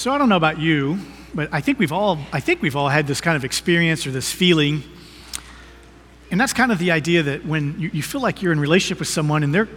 [0.00, 0.98] So I don't know about you,
[1.34, 4.10] but I think we've all I think we've all had this kind of experience or
[4.10, 4.82] this feeling.
[6.30, 8.98] And that's kind of the idea that when you, you feel like you're in relationship
[8.98, 9.68] with someone and they're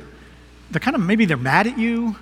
[0.72, 2.16] they're kind of maybe they're mad at you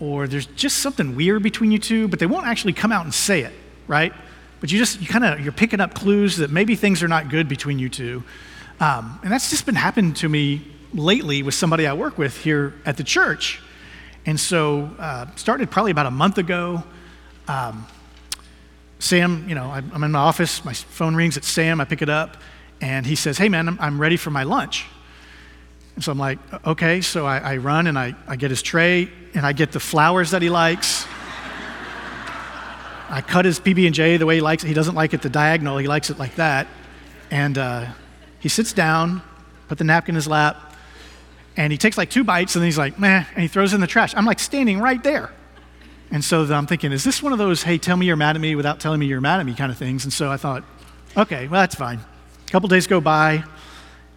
[0.00, 3.12] or there's just something weird between you two, but they won't actually come out and
[3.12, 3.52] say it,
[3.88, 4.14] right?
[4.60, 7.28] But you just you kind of you're picking up clues that maybe things are not
[7.28, 8.24] good between you two.
[8.80, 12.72] Um, and that's just been happening to me lately with somebody I work with here
[12.86, 13.60] at the church.
[14.24, 16.84] And so, uh, started probably about a month ago.
[17.48, 17.86] Um,
[18.98, 22.08] Sam, you know, I'm in my office, my phone rings, it's Sam, I pick it
[22.08, 22.38] up,
[22.80, 24.86] and he says, Hey man, I'm, ready for my lunch.
[25.94, 29.10] And so I'm like, Okay, so I, I run and I, I get his tray
[29.34, 31.06] and I get the flowers that he likes.
[33.10, 34.68] I cut his PB&J the way he likes it.
[34.68, 36.66] He doesn't like it the diagonal, he likes it like that.
[37.30, 37.86] And uh,
[38.40, 39.20] he sits down,
[39.68, 40.74] put the napkin in his lap,
[41.56, 43.76] and he takes like two bites and then he's like, meh, and he throws it
[43.76, 44.14] in the trash.
[44.16, 45.30] I'm like standing right there.
[46.14, 48.40] And so I'm thinking, is this one of those, hey, tell me you're mad at
[48.40, 50.04] me without telling me you're mad at me kind of things?
[50.04, 50.62] And so I thought,
[51.16, 51.98] okay, well, that's fine.
[51.98, 53.42] A couple days go by.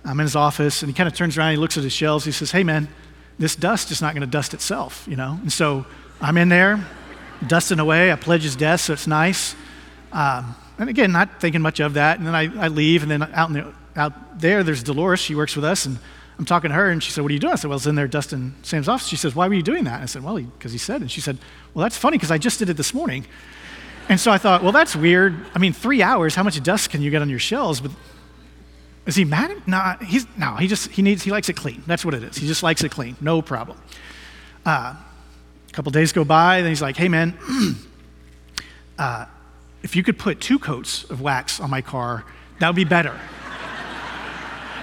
[0.05, 2.23] I'm in his office and he kind of turns around, he looks at his shelves.
[2.23, 2.87] He says, hey, man,
[3.39, 5.39] this dust is not going to dust itself, you know?
[5.41, 5.87] And so
[6.21, 6.85] I'm in there,
[7.47, 8.11] dusting away.
[8.11, 9.55] I pledge his desk, so it's nice.
[10.11, 12.19] Um, and again, not thinking much of that.
[12.19, 15.19] And then I, I leave, and then out, the, out there, there's Dolores.
[15.19, 15.87] She works with us.
[15.87, 15.97] And
[16.39, 17.53] I'm talking to her, and she said, What are you doing?
[17.53, 19.07] I said, Well, it's in there dusting Sam's office.
[19.07, 20.01] She says, Why were you doing that?
[20.01, 21.01] I said, Well, because he, he said.
[21.01, 21.37] And she said,
[21.73, 23.25] Well, that's funny because I just did it this morning.
[24.07, 25.35] And so I thought, Well, that's weird.
[25.55, 27.81] I mean, three hours, how much dust can you get on your shelves?
[27.81, 27.91] But
[29.07, 29.63] is he mad?
[29.65, 31.81] No, he's, no, he just, he needs, he likes it clean.
[31.87, 32.37] That's what it is.
[32.37, 33.15] He just likes it clean.
[33.19, 33.79] No problem.
[34.65, 37.35] Uh, a couple days go by, then he's like, Hey, man,
[38.99, 39.25] uh,
[39.81, 42.25] if you could put two coats of wax on my car,
[42.59, 43.19] that would be better.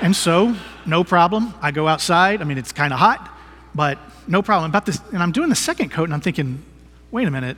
[0.01, 1.55] and so no problem.
[1.61, 2.41] I go outside.
[2.41, 3.31] I mean, it's kind of hot,
[3.75, 4.71] but no problem.
[4.71, 6.63] About this, and I'm doing the second coat, and I'm thinking,
[7.11, 7.57] wait a minute.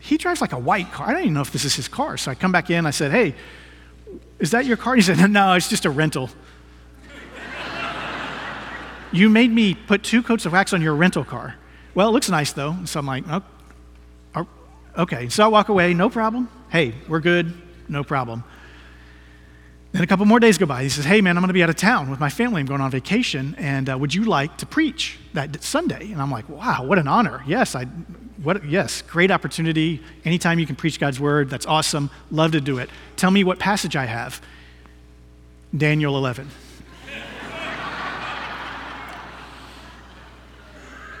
[0.00, 1.08] He drives like a white car.
[1.08, 2.16] I don't even know if this is his car.
[2.16, 2.86] So I come back in.
[2.86, 3.34] I said, hey,
[4.38, 4.94] is that your car?
[4.94, 6.30] He said, no, it's just a rental.
[9.12, 11.56] you made me put two coats of wax on your rental car.
[11.94, 12.76] Well, it looks nice though.
[12.84, 13.42] So I'm like, oh,
[14.34, 14.46] oh,
[14.98, 15.28] okay.
[15.28, 16.48] So I walk away, no problem.
[16.68, 17.54] Hey, we're good,
[17.88, 18.44] no problem.
[19.92, 20.82] Then a couple more days go by.
[20.82, 22.60] He says, Hey, man, I'm going to be out of town with my family.
[22.60, 23.54] I'm going on vacation.
[23.58, 26.12] And uh, would you like to preach that Sunday?
[26.12, 27.42] And I'm like, Wow, what an honor.
[27.46, 27.84] Yes, I,
[28.42, 30.02] what, yes, great opportunity.
[30.24, 32.10] Anytime you can preach God's word, that's awesome.
[32.30, 32.90] Love to do it.
[33.16, 34.40] Tell me what passage I have.
[35.76, 36.48] Daniel 11.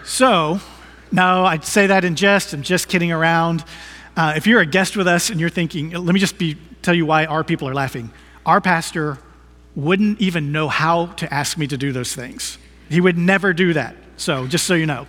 [0.04, 0.60] so,
[1.10, 2.52] no, I'd say that in jest.
[2.52, 3.64] I'm just kidding around.
[4.16, 6.94] Uh, if you're a guest with us and you're thinking, let me just be, tell
[6.94, 8.10] you why our people are laughing
[8.46, 9.18] our pastor
[9.74, 12.56] wouldn't even know how to ask me to do those things.
[12.88, 13.96] He would never do that.
[14.16, 15.06] So, just so you know.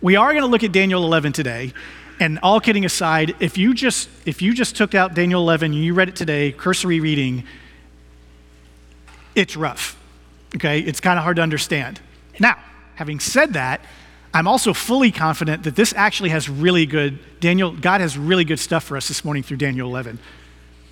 [0.00, 1.74] We are going to look at Daniel 11 today.
[2.20, 5.84] And all kidding aside, if you just if you just took out Daniel 11 and
[5.84, 7.44] you read it today, cursory reading,
[9.34, 9.96] it's rough.
[10.56, 10.80] Okay?
[10.80, 12.00] It's kind of hard to understand.
[12.40, 12.56] Now,
[12.94, 13.80] having said that,
[14.32, 18.58] I'm also fully confident that this actually has really good Daniel God has really good
[18.58, 20.18] stuff for us this morning through Daniel 11.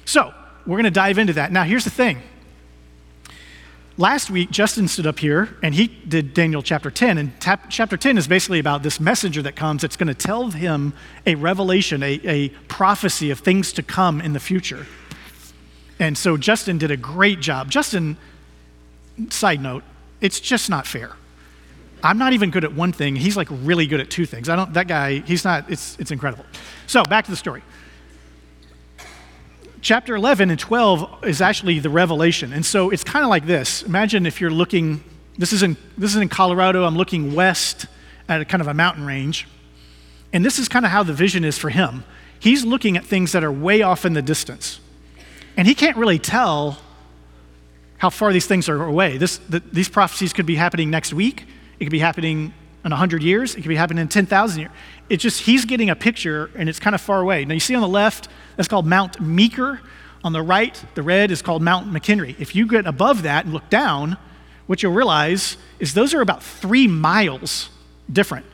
[0.04, 0.32] So,
[0.66, 1.52] we're going to dive into that.
[1.52, 2.22] Now, here's the thing.
[3.98, 7.16] Last week, Justin stood up here and he did Daniel chapter 10.
[7.16, 10.50] And tap, chapter 10 is basically about this messenger that comes that's going to tell
[10.50, 10.92] him
[11.24, 14.86] a revelation, a, a prophecy of things to come in the future.
[15.98, 17.70] And so Justin did a great job.
[17.70, 18.18] Justin,
[19.30, 19.82] side note,
[20.20, 21.12] it's just not fair.
[22.02, 23.16] I'm not even good at one thing.
[23.16, 24.50] He's like really good at two things.
[24.50, 26.44] I don't, that guy, he's not, it's, it's incredible.
[26.86, 27.62] So back to the story
[29.86, 32.52] chapter 11 and 12 is actually the revelation.
[32.52, 33.84] And so it's kind of like this.
[33.84, 35.00] Imagine if you're looking,
[35.38, 37.86] this is, in, this is in Colorado, I'm looking west
[38.28, 39.46] at a kind of a mountain range.
[40.32, 42.02] And this is kind of how the vision is for him.
[42.40, 44.80] He's looking at things that are way off in the distance.
[45.56, 46.78] And he can't really tell
[47.98, 49.18] how far these things are away.
[49.18, 51.46] This, the, these prophecies could be happening next week,
[51.78, 52.52] it could be happening
[52.84, 54.72] in 100 years, it could be happening in 10,000 years.
[55.08, 57.44] It's just, he's getting a picture and it's kind of far away.
[57.44, 59.80] Now, you see on the left, that's called Mount Meeker.
[60.24, 62.34] On the right, the red is called Mount McHenry.
[62.40, 64.16] If you get above that and look down,
[64.66, 67.70] what you'll realize is those are about three miles
[68.12, 68.46] different.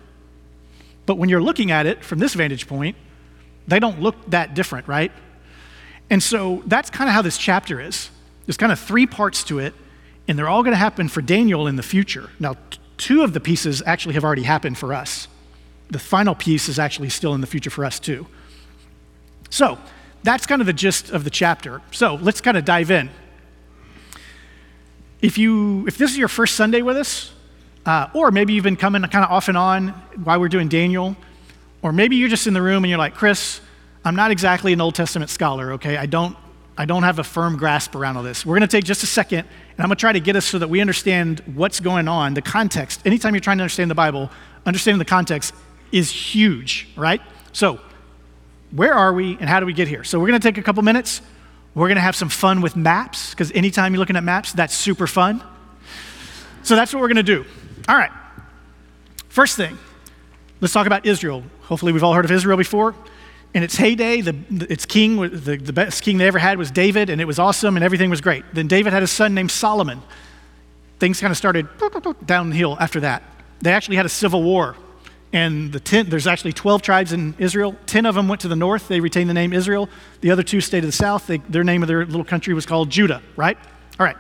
[1.07, 2.97] But when you're looking at it from this vantage point,
[3.67, 5.13] they don't look that different, right?
[6.11, 8.11] And so that's kind of how this chapter is.
[8.45, 9.73] There's kind of three parts to it,
[10.29, 12.29] and they're all going to happen for Daniel in the future.
[12.39, 15.29] Now, t- two of the pieces actually have already happened for us.
[15.91, 18.27] The final piece is actually still in the future for us, too.
[19.51, 19.79] So,
[20.23, 21.83] that's kind of the gist of the chapter.
[21.91, 23.11] So, let's kind of dive in.
[25.21, 27.33] If, you, if this is your first Sunday with us,
[27.85, 29.89] uh, or maybe you've been coming kind of off and on
[30.25, 31.17] while we're doing Daniel,
[31.83, 33.61] Or maybe you're just in the room and you're like, Chris,
[34.05, 35.97] I'm not exactly an Old Testament scholar, okay?
[35.97, 36.37] I don't,
[36.79, 38.47] I don't have a firm grasp around all this.
[38.47, 40.47] We're going to take just a second, and I'm going to try to get us
[40.47, 43.05] so that we understand what's going on, the context.
[43.05, 44.31] Anytime you're trying to understand the Bible,
[44.65, 45.55] understanding the context
[45.93, 47.21] is huge, right?
[47.53, 47.79] So,
[48.71, 50.03] where are we and how do we get here?
[50.03, 51.21] So, we're going to take a couple minutes.
[51.75, 54.75] We're going to have some fun with maps, because anytime you're looking at maps, that's
[54.75, 55.43] super fun.
[56.63, 57.45] So, that's what we're going to do.
[57.89, 58.11] All right.
[59.29, 59.79] First thing,
[60.61, 61.43] let's talk about Israel.
[61.63, 62.95] Hopefully, we've all heard of Israel before.
[63.55, 64.35] In its heyday, the,
[64.71, 67.77] its king, the, the best king they ever had was David, and it was awesome,
[67.77, 68.45] and everything was great.
[68.55, 70.01] Then David had a son named Solomon.
[70.99, 71.69] Things kind of started
[72.25, 73.23] downhill after that.
[73.61, 74.77] They actually had a civil war
[75.33, 77.75] and the ten, there's actually 12 tribes in Israel.
[77.87, 78.89] 10 of them went to the north.
[78.89, 79.89] They retained the name Israel.
[80.21, 81.27] The other two stayed to the south.
[81.27, 83.57] They, their name of their little country was called Judah, right?
[83.99, 84.17] All right.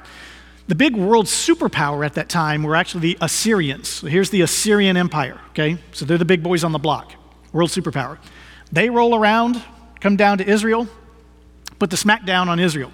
[0.68, 3.88] The big world superpower at that time were actually the Assyrians.
[3.88, 5.76] So here's the Assyrian Empire, okay?
[5.92, 7.12] So they're the big boys on the block,
[7.52, 8.18] world superpower.
[8.70, 9.62] They roll around,
[10.00, 10.88] come down to Israel,
[11.78, 12.90] put the smack down on Israel.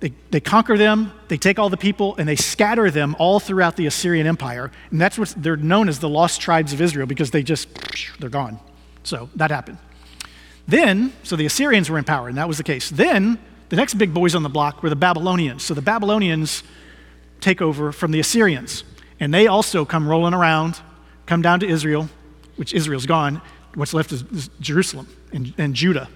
[0.00, 3.76] They, they conquer them, they take all the people, and they scatter them all throughout
[3.76, 4.70] the Assyrian Empire.
[4.90, 7.68] And that's what they're known as the lost tribes of Israel because they just,
[8.20, 8.60] they're gone.
[9.02, 9.78] So that happened.
[10.68, 12.90] Then, so the Assyrians were in power, and that was the case.
[12.90, 13.38] Then,
[13.70, 15.64] the next big boys on the block were the Babylonians.
[15.64, 16.62] So the Babylonians
[17.40, 18.84] take over from the Assyrians.
[19.20, 20.80] And they also come rolling around,
[21.26, 22.08] come down to Israel,
[22.56, 23.42] which Israel's gone.
[23.74, 26.08] What's left is, is Jerusalem and, and Judah.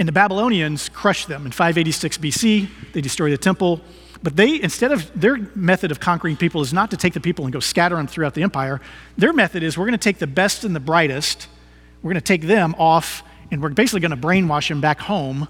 [0.00, 2.68] And the Babylonians crushed them in 586 BC.
[2.94, 3.82] They destroyed the temple.
[4.22, 7.44] But they, instead of their method of conquering people, is not to take the people
[7.44, 8.80] and go scatter them throughout the empire.
[9.18, 11.48] Their method is we're going to take the best and the brightest,
[12.02, 15.48] we're going to take them off, and we're basically going to brainwash them back home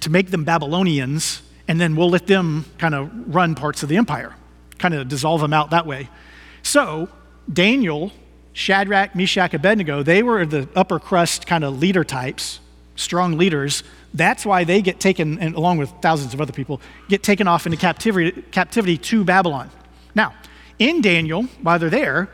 [0.00, 3.98] to make them Babylonians, and then we'll let them kind of run parts of the
[3.98, 4.34] empire,
[4.78, 6.08] kind of dissolve them out that way.
[6.62, 7.10] So,
[7.52, 8.12] Daniel,
[8.54, 12.60] Shadrach, Meshach, Abednego, they were the upper crust kind of leader types
[12.96, 13.82] strong leaders,
[14.14, 17.66] that's why they get taken, and along with thousands of other people, get taken off
[17.66, 19.70] into captivity, captivity to Babylon.
[20.14, 20.34] Now,
[20.78, 22.28] in Daniel, while they're there,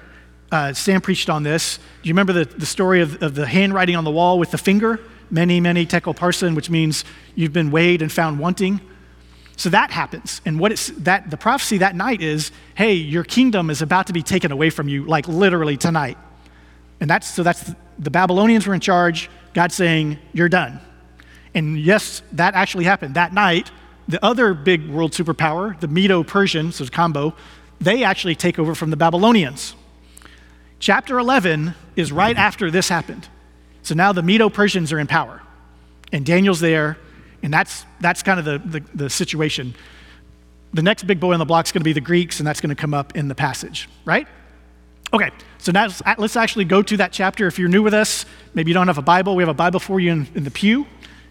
[0.51, 1.79] uh, Sam preached on this.
[2.03, 4.59] Do you remember the, the story of, of the handwriting on the wall with the
[4.59, 5.01] finger?
[5.31, 8.81] Mene, mene tekel parsin, which means you've been weighed and found wanting.
[9.57, 10.41] So that happens.
[10.47, 14.13] And what it's that the prophecy that night is, hey, your kingdom is about to
[14.13, 16.17] be taken away from you, like literally tonight.
[17.01, 19.29] And that's so that's the Babylonians were in charge.
[19.59, 20.79] God saying, You're done.
[21.53, 23.17] And yes, that actually happened.
[23.17, 23.73] That night,
[24.07, 27.35] the other big world superpower, the Medo Persians, so it's combo,
[27.81, 29.75] they actually take over from the Babylonians.
[30.79, 33.27] Chapter 11 is right after this happened.
[33.83, 35.43] So now the Medo Persians are in power.
[36.13, 36.97] And Daniel's there,
[37.43, 39.75] and that's, that's kind of the, the, the situation.
[40.73, 42.61] The next big boy on the block is going to be the Greeks, and that's
[42.61, 44.29] going to come up in the passage, right?
[45.13, 45.89] Okay, so now
[46.19, 47.47] let's actually go to that chapter.
[47.47, 49.81] If you're new with us, maybe you don't have a Bible, we have a Bible
[49.81, 50.87] for you in, in, the pew.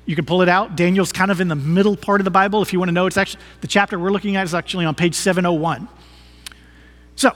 [0.06, 0.76] You can pull it out.
[0.76, 2.62] Daniel's kind of in the middle part of the Bible.
[2.62, 4.96] If you want to know, it's actually the chapter we're looking at is actually on
[4.96, 5.88] page 701.
[7.16, 7.36] So,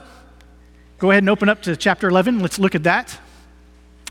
[0.98, 2.40] go ahead and open up to chapter 11.
[2.40, 3.16] Let's look at that.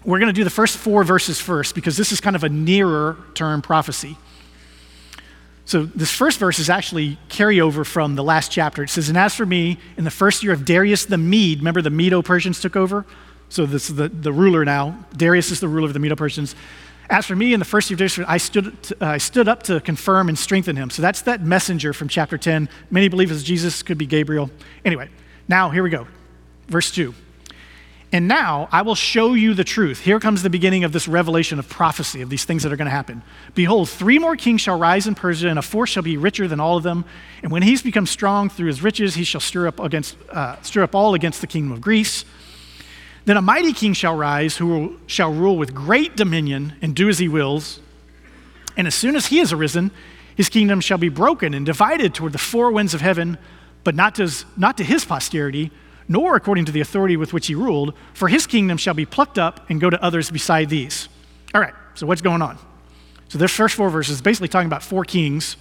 [0.06, 2.50] We're going to do the first four verses first because this is kind of a
[2.50, 4.16] nearer term prophecy.
[5.71, 8.83] So this first verse is actually carryover from the last chapter.
[8.83, 11.81] It says, And as for me, in the first year of Darius the Mede, remember
[11.81, 13.06] the Medo Persians took over?
[13.47, 15.06] So this is the, the ruler now.
[15.16, 16.57] Darius is the ruler of the Medo Persians.
[17.09, 19.47] As for me, in the first year of Darius, I stood, to, uh, I stood
[19.47, 20.90] up to confirm and strengthen him.
[20.90, 22.68] So that's that messenger from chapter 10.
[22.90, 24.51] Many believe as Jesus could be Gabriel.
[24.83, 25.07] Anyway,
[25.47, 26.06] now here we go.
[26.68, 27.16] Verse 2.
[28.13, 30.01] And now I will show you the truth.
[30.01, 32.87] Here comes the beginning of this revelation of prophecy, of these things that are going
[32.87, 33.21] to happen.
[33.56, 36.59] Behold, three more kings shall rise in Persia, and a fourth shall be richer than
[36.59, 37.06] all of them.
[37.41, 40.83] And when he's become strong through his riches, he shall stir up, against, uh, stir
[40.83, 42.25] up all against the kingdom of Greece.
[43.23, 47.07] Then a mighty king shall rise, who will, shall rule with great dominion and do
[47.07, 47.80] as he wills.
[48.75, 49.89] And as soon as he is arisen,
[50.35, 53.37] his kingdom shall be broken and divided toward the four winds of heaven,
[53.85, 55.71] but not to, not to his posterity
[56.11, 59.39] nor according to the authority with which he ruled, for his kingdom shall be plucked
[59.39, 61.07] up and go to others beside these.
[61.56, 62.57] All right, so what's going on?
[63.30, 65.56] So this first four verses is basically talking about four kings.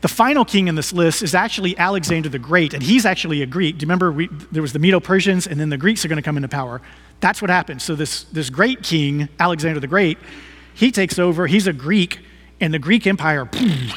[0.00, 3.46] The final king in this list is actually Alexander the Great, and he's actually a
[3.46, 3.78] Greek.
[3.78, 6.16] Do you remember we, there was the Medo Persians, and then the Greeks are going
[6.16, 6.82] to come into power?
[7.20, 7.80] That's what happened.
[7.82, 10.18] So this, this great king, Alexander the Great,
[10.74, 11.46] he takes over.
[11.46, 12.18] He's a Greek,
[12.60, 13.48] and the Greek Empire,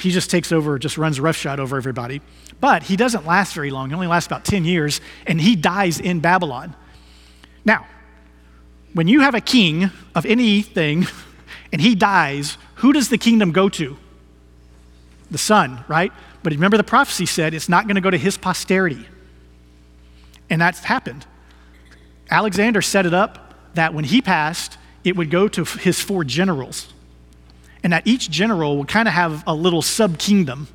[0.01, 2.21] he just takes over, just runs roughshod over everybody.
[2.59, 3.89] But he doesn't last very long.
[3.89, 6.75] He only lasts about 10 years, and he dies in Babylon.
[7.63, 7.85] Now,
[8.93, 11.05] when you have a king of anything
[11.71, 13.97] and he dies, who does the kingdom go to?
[15.29, 16.11] The son, right?
[16.41, 19.05] But remember, the prophecy said it's not going to go to his posterity.
[20.49, 21.25] And that's happened.
[22.29, 23.43] Alexander set it up.
[23.75, 26.91] that when he passed, it would go to his four generals.
[27.87, 30.67] And that each general would kind of have a little sub kingdom.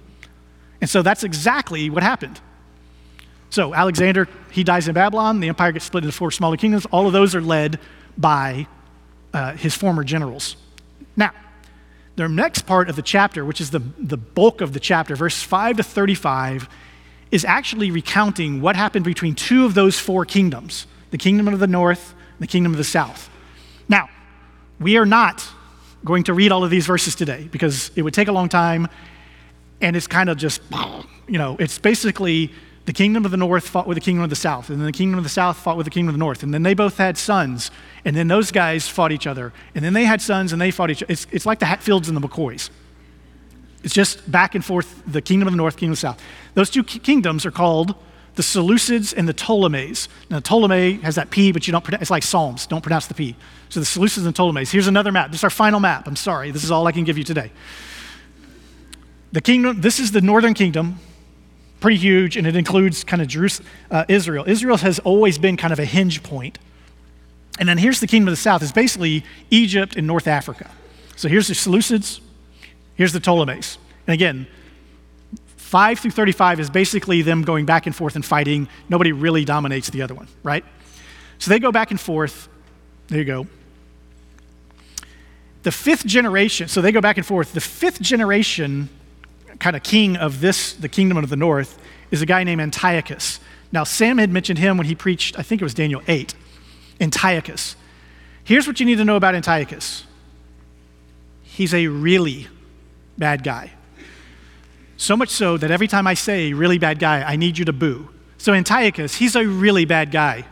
[0.81, 2.41] And so that's exactly what happened.
[3.51, 5.41] So Alexander, he dies in Babylon.
[5.41, 6.87] The empire gets split into four smaller kingdoms.
[6.87, 7.79] All of those are led
[8.17, 8.67] by
[9.35, 10.57] uh, his former generals.
[11.15, 11.33] Now,
[12.17, 15.43] the next part of the chapter, which is the, the bulk of the chapter, verses
[15.43, 16.67] 5 to 35,
[17.31, 21.67] is actually recounting what happened between two of those four kingdoms the kingdom of the
[21.67, 23.29] north and the kingdom of the south.
[23.87, 24.09] Now,
[24.81, 25.47] we are not
[26.05, 28.89] going to read all of these verses today because it would take a long time
[29.81, 30.63] and it's kind of just,
[31.29, 32.53] you know, it's basically
[32.85, 34.93] the kingdom of the north fought with the kingdom of the south, and then the
[34.93, 36.97] kingdom of the south fought with the kingdom of the north, and then they both
[36.97, 37.71] had sons,
[38.05, 40.91] and then those guys fought each other, and then they had sons and they fought
[40.91, 41.13] each other.
[41.13, 42.71] It's, it's like the Hatfields and the McCoys.
[43.85, 46.23] It's just back and forth the kingdom of the north, kingdom of the south.
[46.55, 47.95] Those two kingdoms are called
[48.35, 50.09] the Seleucids and the Ptolemies.
[50.31, 53.15] Now, Ptolemy has that P, but you don't pronounce, it's like Psalms, don't pronounce the
[53.15, 53.37] P.
[53.69, 54.71] So the Seleucids and Ptolemies.
[54.71, 55.31] Here's another map.
[55.31, 56.07] This is our final map.
[56.07, 57.53] I'm sorry, this is all I can give you today.
[59.33, 60.99] The kingdom, this is the northern kingdom,
[61.81, 64.45] pretty huge, and it includes kind of Jerusalem, uh, Israel.
[64.47, 66.59] Israel has always been kind of a hinge point.
[67.59, 68.63] And then here's the kingdom of the south.
[68.63, 70.71] It's basically Egypt and North Africa.
[71.17, 72.21] So here's the Seleucids,
[72.95, 73.79] here's the Ptolemies.
[74.07, 74.47] And again,
[75.73, 78.69] 5 through 35 is basically them going back and forth and fighting.
[78.91, 80.67] Nobody really dominates the other one, right?
[81.39, 82.51] So they go back and forth.
[83.07, 83.47] There you go.
[85.63, 87.55] The fifth generation, so they go back and forth.
[87.55, 88.91] The fifth generation
[89.61, 91.79] kind of king of this, the kingdom of the north,
[92.11, 93.41] is a guy named Antiochus.
[93.73, 96.35] Now, Sam had mentioned him when he preached, I think it was Daniel 8.
[97.01, 97.77] Antiochus.
[98.45, 100.05] Here's what you need to know about Antiochus
[101.45, 102.49] he's a really
[103.17, 103.73] bad guy.
[105.03, 107.73] So much so that every time I say really bad guy, I need you to
[107.73, 108.09] boo.
[108.39, 110.47] So, Antiochus, he's a really bad guy.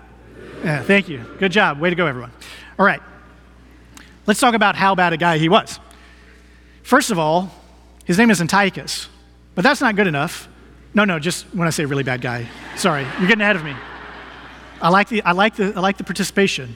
[0.65, 1.25] Yeah, thank you.
[1.39, 1.79] Good job.
[1.79, 2.33] Way to go, everyone.
[2.77, 3.01] All right.
[4.27, 5.79] Let's talk about how bad a guy he was.
[6.83, 7.55] First of all,
[8.05, 9.09] his name is Antiochus,
[9.55, 10.49] but that's not good enough.
[10.95, 12.49] No, no, just when I say really bad guy.
[12.75, 13.77] Sorry, you're getting ahead of me.
[14.83, 16.75] I like the, I like the, I like the participation.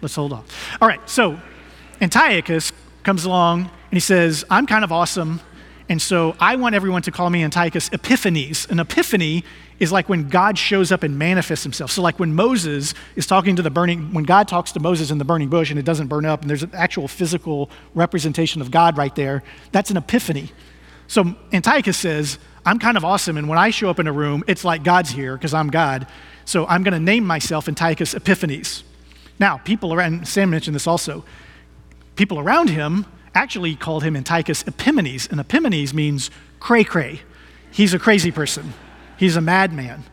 [0.00, 0.46] Let's hold on.
[0.80, 1.38] All right, so
[2.00, 2.72] Antiochus
[3.02, 5.42] comes along and he says, I'm kind of awesome.
[5.90, 8.64] And so I want everyone to call me Antiochus Epiphanes.
[8.70, 9.42] An epiphany
[9.80, 11.90] is like when God shows up and manifests himself.
[11.90, 15.18] So, like when Moses is talking to the burning, when God talks to Moses in
[15.18, 18.70] the burning bush and it doesn't burn up, and there's an actual physical representation of
[18.70, 19.42] God right there,
[19.72, 20.52] that's an epiphany.
[21.08, 24.44] So Antiochus says, I'm kind of awesome, and when I show up in a room,
[24.46, 26.06] it's like God's here because I'm God.
[26.44, 28.84] So I'm going to name myself Antiochus Epiphanes.
[29.40, 31.24] Now, people around, Sam mentioned this also,
[32.14, 37.20] people around him actually called him Antiochus Epimanes, and Epimanes means cray cray.
[37.70, 38.72] He's a crazy person,
[39.16, 40.04] he's a madman.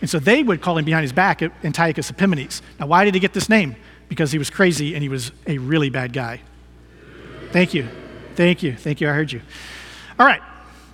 [0.00, 2.62] And so they would call him behind his back Antiochus Epimanes.
[2.78, 3.76] Now, why did he get this name?
[4.08, 6.40] Because he was crazy and he was a really bad guy.
[7.52, 7.86] Thank you.
[8.34, 8.74] Thank you.
[8.76, 9.10] Thank you.
[9.10, 9.42] I heard you.
[10.18, 10.40] All right,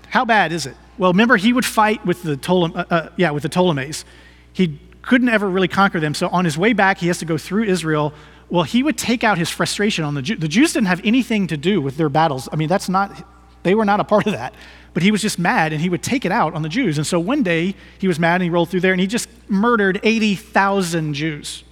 [0.09, 0.77] how bad is it?
[0.99, 4.05] Well, remember, he would fight with the, Ptolemy, uh, uh, yeah, with the Ptolemies.
[4.53, 7.37] He couldn't ever really conquer them, so on his way back, he has to go
[7.37, 8.15] through Israel.
[8.49, 10.39] Well, he would take out his frustration on the Jews.
[10.39, 12.49] The Jews didn't have anything to do with their battles.
[12.53, 13.27] I mean, that's not,
[13.65, 14.55] they were not a part of that.
[14.95, 16.97] But he was just mad and he would take it out on the Jews.
[16.97, 19.29] And so one day he was mad and he rolled through there and he just
[19.49, 21.65] murdered 80,000 Jews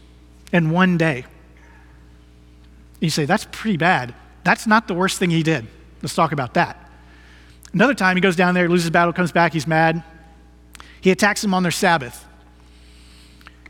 [0.53, 1.25] in one day.
[3.01, 4.15] You say, that's pretty bad.
[4.45, 5.67] That's not the worst thing he did.
[6.03, 6.91] Let's talk about that.
[7.73, 10.03] Another time, he goes down there, loses battle, comes back, he's mad.
[11.01, 12.25] He attacks them on their Sabbath.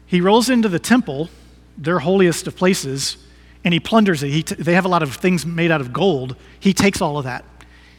[0.04, 1.30] He rolls into the temple,
[1.76, 3.16] their holiest of places,
[3.64, 4.46] and he plunders it.
[4.46, 6.36] T- they have a lot of things made out of gold.
[6.60, 7.44] He takes all of that.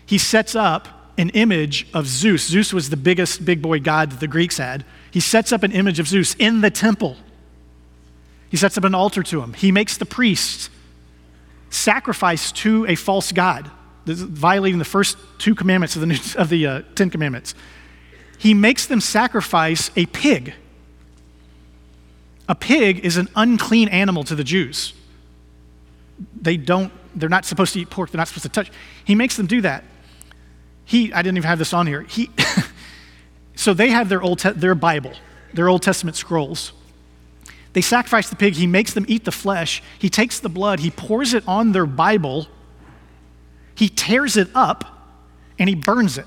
[0.06, 2.48] He sets up an image of Zeus.
[2.48, 4.86] Zeus was the biggest big boy god that the Greeks had.
[5.12, 7.18] He sets up an image of Zeus in the temple.
[8.50, 9.54] He sets up an altar to him.
[9.54, 10.70] He makes the priests
[11.70, 13.72] sacrifice to a false god
[14.06, 17.56] violating the first two commandments of the, New, of the uh, Ten Commandments.
[18.38, 20.54] He makes them sacrifice a pig.
[22.48, 24.94] A pig is an unclean animal to the Jews.
[26.40, 28.72] They don't, they're not supposed to eat pork, they're not supposed to touch.
[29.04, 29.84] He makes them do that.
[30.86, 32.02] He, I didn't even have this on here.
[32.02, 32.30] He,
[33.56, 35.14] so they have their, old te- their Bible,
[35.54, 36.74] their Old Testament scrolls.
[37.74, 40.92] They sacrifice the pig, he makes them eat the flesh, he takes the blood, he
[40.92, 42.48] pours it on their Bible
[43.76, 44.86] he tears it up
[45.60, 46.26] and he burns it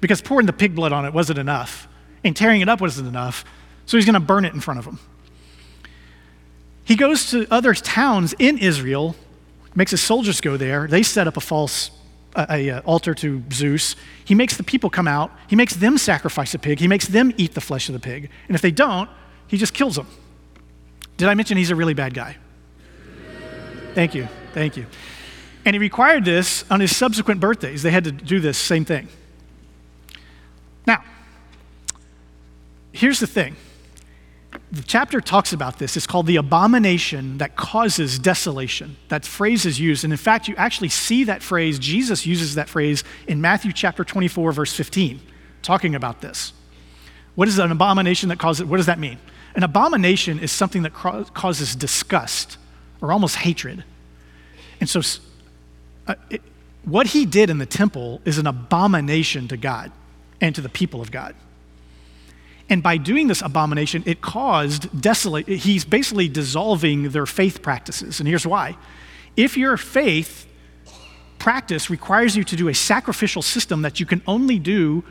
[0.00, 1.88] because pouring the pig blood on it wasn't enough,
[2.22, 3.44] and tearing it up wasn't enough,
[3.84, 5.00] so he's going to burn it in front of them.
[6.88, 9.14] He goes to other towns in Israel,
[9.74, 10.86] makes his soldiers go there.
[10.86, 11.90] They set up a false
[12.34, 13.94] a, a, a, altar to Zeus.
[14.24, 15.30] He makes the people come out.
[15.48, 16.78] He makes them sacrifice a pig.
[16.80, 18.30] He makes them eat the flesh of the pig.
[18.46, 19.10] And if they don't,
[19.48, 20.06] he just kills them.
[21.18, 22.38] Did I mention he's a really bad guy?
[23.94, 24.26] Thank you.
[24.54, 24.86] Thank you.
[25.66, 27.82] And he required this on his subsequent birthdays.
[27.82, 29.08] They had to do this same thing.
[30.86, 31.04] Now,
[32.92, 33.56] here's the thing
[34.70, 35.96] the chapter talks about this.
[35.96, 38.96] It's called the abomination that causes desolation.
[39.08, 40.04] That phrase is used.
[40.04, 44.04] And in fact, you actually see that phrase, Jesus uses that phrase in Matthew chapter
[44.04, 45.20] 24, verse 15,
[45.62, 46.52] talking about this.
[47.34, 49.18] What is an abomination that causes, what does that mean?
[49.54, 52.58] An abomination is something that causes disgust
[53.00, 53.84] or almost hatred.
[54.80, 55.00] And so,
[56.06, 56.42] uh, it,
[56.84, 59.92] what he did in the temple is an abomination to God
[60.40, 61.34] and to the people of God.
[62.70, 68.20] And by doing this abomination, it caused desolate, he's basically dissolving their faith practices.
[68.20, 68.76] And here's why.
[69.36, 70.46] If your faith
[71.38, 75.04] practice requires you to do a sacrificial system that you can only do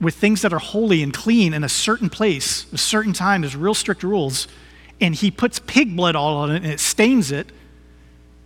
[0.00, 3.54] with things that are holy and clean in a certain place, a certain time, there's
[3.54, 4.48] real strict rules,
[5.00, 7.52] and he puts pig blood all on it and it stains it,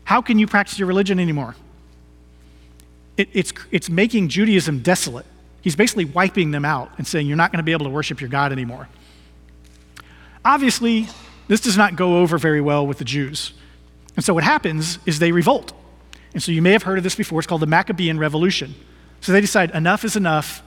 [0.05, 1.57] how can you practice your religion anymore?
[3.16, 5.26] It, it's, it's making Judaism desolate.
[5.66, 8.20] He's basically wiping them out and saying, You're not going to be able to worship
[8.20, 8.88] your God anymore.
[10.44, 11.08] Obviously,
[11.49, 13.52] this does not go over very well with the Jews.
[14.14, 15.73] And so what happens is they revolt.
[16.35, 17.40] And so you may have heard of this before.
[17.40, 18.76] It's called the Maccabean Revolution.
[19.20, 20.62] So they decide enough is enough.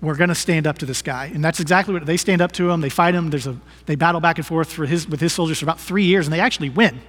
[0.00, 1.26] We're going to stand up to this guy.
[1.26, 2.80] And that's exactly what they stand up to him.
[2.80, 3.28] They fight him.
[3.28, 6.04] There's a, they battle back and forth for his, with his soldiers for about three
[6.04, 7.02] years, and they actually win.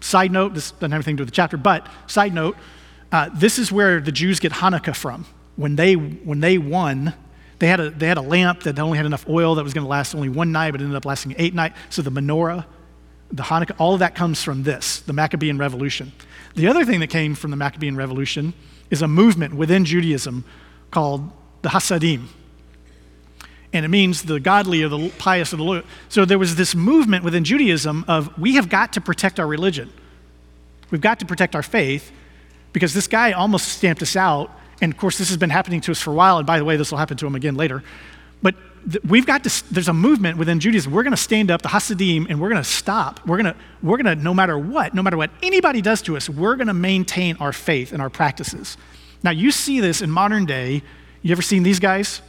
[0.00, 2.56] Side note, this doesn't have anything to do with the chapter, but side note,
[3.12, 5.26] uh, this is where the Jews get Hanukkah from
[5.56, 7.14] when they, when they won,
[7.58, 9.84] they had, a, they had a lamp that only had enough oil that was going
[9.84, 11.76] to last only one night, but ended up lasting eight nights.
[11.90, 12.66] So the menorah,
[13.32, 16.12] the Hanukkah, all of that comes from this, the Maccabean Revolution.
[16.54, 18.52] The other thing that came from the Maccabean Revolution
[18.90, 20.44] is a movement within Judaism
[20.90, 21.30] called
[21.62, 22.28] the Hasidim.
[23.72, 25.82] And it means the godly or the pious or the loyal.
[26.08, 29.92] So there was this movement within Judaism of we have got to protect our religion.
[30.90, 32.12] We've got to protect our faith
[32.72, 35.90] because this guy almost stamped us out and of course, this has been happening to
[35.90, 36.38] us for a while.
[36.38, 37.82] And by the way, this will happen to him again later.
[38.42, 38.54] But
[38.90, 40.92] th- we've got to, there's a movement within Judaism.
[40.92, 43.26] We're going to stand up, the Hasidim, and we're going to stop.
[43.26, 46.16] We're going to, we're going to, no matter what, no matter what anybody does to
[46.16, 48.76] us, we're going to maintain our faith and our practices.
[49.22, 50.82] Now, you see this in modern day.
[51.22, 52.20] You ever seen these guys?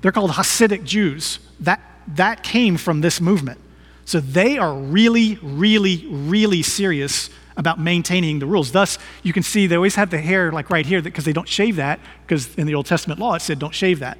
[0.00, 1.40] They're called Hasidic Jews.
[1.60, 1.80] That,
[2.14, 3.60] that came from this movement.
[4.04, 8.72] So they are really, really, really serious about maintaining the rules.
[8.72, 11.48] Thus, you can see they always have the hair like right here because they don't
[11.48, 14.18] shave that, because in the Old Testament law it said don't shave that.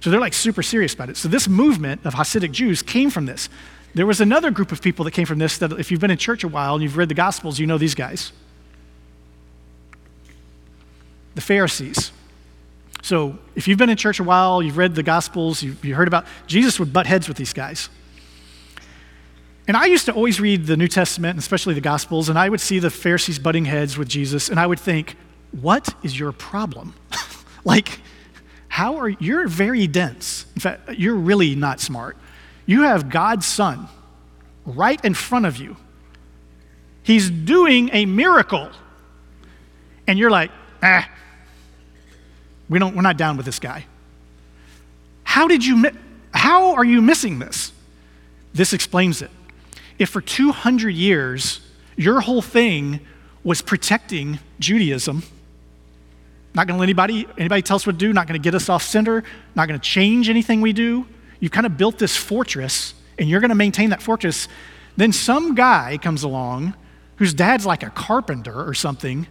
[0.00, 1.16] So they're like super serious about it.
[1.16, 3.48] So this movement of Hasidic Jews came from this.
[3.94, 6.18] There was another group of people that came from this that if you've been in
[6.18, 8.32] church a while and you've read the Gospels, you know these guys.
[11.34, 12.12] The Pharisees.
[13.02, 16.08] So if you've been in church a while, you've read the Gospels, you've, you heard
[16.08, 17.88] about, Jesus would butt heads with these guys.
[19.70, 22.60] And I used to always read the New Testament, especially the Gospels, and I would
[22.60, 25.14] see the Pharisees butting heads with Jesus, and I would think,
[25.60, 26.92] what is your problem?
[27.64, 28.00] like,
[28.66, 30.44] how are you're very dense.
[30.56, 32.16] In fact, you're really not smart.
[32.66, 33.86] You have God's Son
[34.66, 35.76] right in front of you.
[37.04, 38.70] He's doing a miracle.
[40.08, 40.50] And you're like,
[40.82, 41.08] ah,
[42.68, 43.86] we don't, we're not down with this guy.
[45.22, 45.92] How did you,
[46.34, 47.70] how are you missing this?
[48.52, 49.30] This explains it
[50.00, 51.60] if for 200 years
[51.94, 53.00] your whole thing
[53.44, 55.22] was protecting Judaism,
[56.54, 58.54] not going to let anybody, anybody tell us what to do, not going to get
[58.54, 59.22] us off center,
[59.54, 61.06] not going to change anything we do.
[61.38, 64.48] You've kind of built this fortress and you're going to maintain that fortress.
[64.96, 66.74] Then some guy comes along
[67.16, 69.26] whose dad's like a carpenter or something.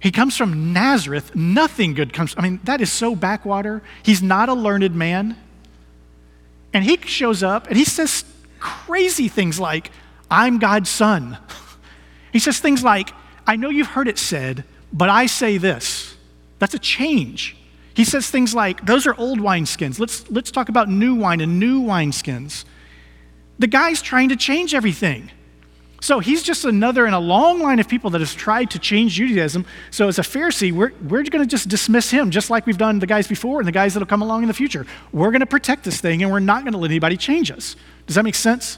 [0.00, 1.36] He comes from Nazareth.
[1.36, 2.34] Nothing good comes.
[2.36, 3.82] I mean, that is so backwater.
[4.02, 5.36] He's not a learned man.
[6.72, 8.24] And he shows up and he says
[8.60, 9.90] crazy things like,
[10.30, 11.38] I'm God's son.
[12.32, 13.12] He says things like,
[13.46, 16.14] I know you've heard it said, but I say this.
[16.60, 17.56] That's a change.
[17.94, 19.98] He says things like, those are old wineskins.
[19.98, 22.64] Let's, let's talk about new wine and new wineskins.
[23.58, 25.30] The guy's trying to change everything.
[26.00, 29.12] So he's just another in a long line of people that has tried to change
[29.14, 29.66] Judaism.
[29.90, 33.00] So as a Pharisee, we're, we're going to just dismiss him, just like we've done
[33.00, 34.86] the guys before and the guys that'll come along in the future.
[35.12, 37.76] We're going to protect this thing and we're not going to let anybody change us.
[38.10, 38.76] Does that make sense?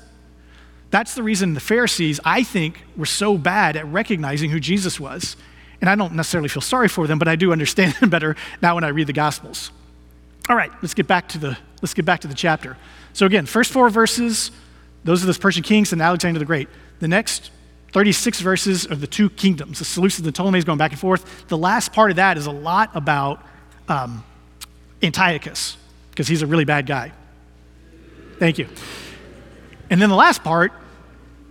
[0.91, 5.39] That's the reason the Pharisees, I think, were so bad at recognizing who Jesus was.
[5.81, 8.75] And I don't necessarily feel sorry for them, but I do understand them better now
[8.75, 9.71] when I read the Gospels.
[10.51, 12.77] All right, let's get back to the, let's get back to the chapter.
[13.15, 14.51] So again, first four verses,
[15.03, 16.69] those are the Persian kings and Alexander the Great.
[16.99, 17.53] The next
[17.95, 21.49] 36 verses are the two kingdoms, the Seleucids and the Ptolemies going back and forth.
[21.49, 23.43] The last part of that is a lot about
[23.89, 24.25] um,
[25.03, 25.79] Antiochus,
[26.11, 27.13] because he's a really bad guy.
[28.39, 28.69] Thank you.
[29.93, 30.73] And then the last part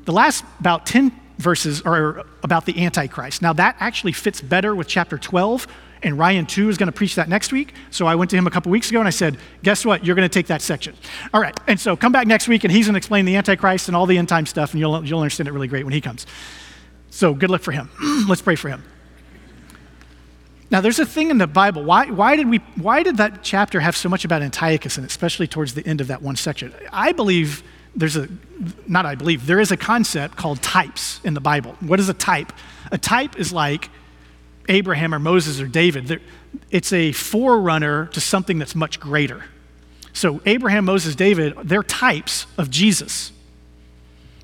[0.05, 3.41] the last about 10 verses are about the Antichrist.
[3.41, 5.67] Now, that actually fits better with chapter 12,
[6.03, 7.73] and Ryan, too, is going to preach that next week.
[7.91, 10.03] So I went to him a couple weeks ago and I said, Guess what?
[10.03, 10.95] You're going to take that section.
[11.33, 11.57] All right.
[11.67, 14.07] And so come back next week, and he's going to explain the Antichrist and all
[14.07, 16.25] the end time stuff, and you'll, you'll understand it really great when he comes.
[17.11, 17.91] So good luck for him.
[18.27, 18.83] Let's pray for him.
[20.71, 21.83] Now, there's a thing in the Bible.
[21.83, 25.45] Why, why, did we, why did that chapter have so much about Antiochus it, especially
[25.45, 26.73] towards the end of that one section?
[26.91, 27.61] I believe
[27.95, 28.27] there's a,
[28.87, 31.75] not I believe, there is a concept called types in the Bible.
[31.79, 32.53] What is a type?
[32.91, 33.89] A type is like
[34.69, 36.21] Abraham or Moses or David.
[36.69, 39.45] It's a forerunner to something that's much greater.
[40.13, 43.31] So, Abraham, Moses, David, they're types of Jesus.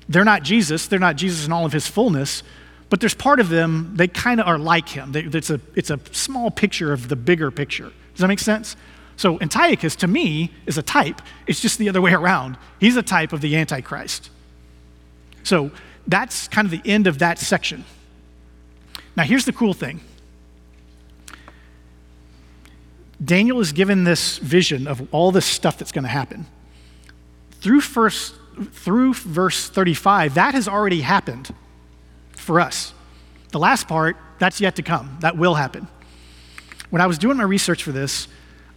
[0.08, 2.42] They're not Jesus, they're not Jesus in all of his fullness,
[2.88, 5.12] but there's part of them, they kind of are like him.
[5.12, 7.92] They, it's, a, it's a small picture of the bigger picture.
[8.14, 8.76] Does that make sense?
[9.18, 11.20] So Antiochus, to me, is a type.
[11.48, 12.56] It's just the other way around.
[12.78, 14.30] He's a type of the Antichrist.
[15.42, 15.72] So
[16.06, 17.84] that's kind of the end of that section.
[19.16, 20.00] Now, here's the cool thing
[23.22, 26.46] Daniel is given this vision of all this stuff that's going to happen.
[27.60, 28.36] Through, first,
[28.70, 31.52] through verse 35, that has already happened
[32.30, 32.94] for us.
[33.50, 35.16] The last part, that's yet to come.
[35.22, 35.88] That will happen.
[36.90, 38.28] When I was doing my research for this,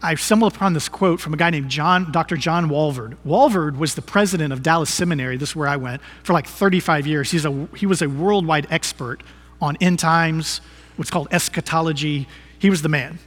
[0.03, 2.35] I stumbled upon this quote from a guy named John, Dr.
[2.35, 3.17] John Walvoord.
[3.25, 7.05] Walvoord was the president of Dallas Seminary, this is where I went, for like 35
[7.05, 7.29] years.
[7.29, 9.21] He's a, he was a worldwide expert
[9.61, 10.61] on end times,
[10.95, 12.27] what's called eschatology.
[12.57, 13.19] He was the man.